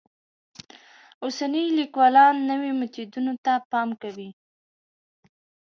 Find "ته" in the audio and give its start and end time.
3.45-3.53